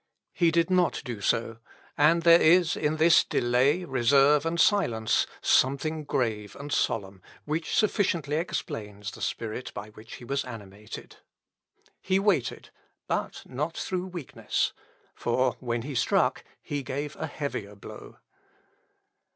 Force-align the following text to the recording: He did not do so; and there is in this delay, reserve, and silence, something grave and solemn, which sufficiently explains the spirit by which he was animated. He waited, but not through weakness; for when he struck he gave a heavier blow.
He 0.33 0.49
did 0.49 0.71
not 0.71 0.99
do 1.05 1.21
so; 1.21 1.57
and 1.95 2.23
there 2.23 2.41
is 2.41 2.75
in 2.75 2.97
this 2.97 3.23
delay, 3.23 3.83
reserve, 3.85 4.47
and 4.47 4.59
silence, 4.59 5.27
something 5.43 6.05
grave 6.05 6.55
and 6.55 6.73
solemn, 6.73 7.21
which 7.45 7.75
sufficiently 7.75 8.37
explains 8.37 9.11
the 9.11 9.21
spirit 9.21 9.71
by 9.75 9.89
which 9.89 10.15
he 10.15 10.25
was 10.25 10.43
animated. 10.43 11.17
He 12.01 12.17
waited, 12.17 12.71
but 13.07 13.43
not 13.45 13.77
through 13.77 14.07
weakness; 14.07 14.73
for 15.13 15.55
when 15.59 15.83
he 15.83 15.93
struck 15.93 16.43
he 16.63 16.81
gave 16.81 17.15
a 17.17 17.27
heavier 17.27 17.75
blow. 17.75 18.17